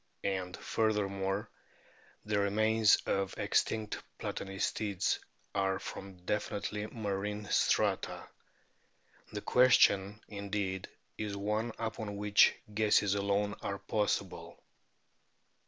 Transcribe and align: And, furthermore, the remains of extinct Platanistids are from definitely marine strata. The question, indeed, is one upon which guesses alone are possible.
And, 0.23 0.57
furthermore, 0.57 1.47
the 2.25 2.39
remains 2.39 2.95
of 3.05 3.35
extinct 3.37 4.01
Platanistids 4.17 5.19
are 5.53 5.77
from 5.77 6.17
definitely 6.25 6.87
marine 6.87 7.45
strata. 7.51 8.27
The 9.31 9.41
question, 9.41 10.19
indeed, 10.27 10.87
is 11.19 11.37
one 11.37 11.73
upon 11.77 12.17
which 12.17 12.55
guesses 12.73 13.13
alone 13.13 13.53
are 13.61 13.77
possible. 13.77 14.59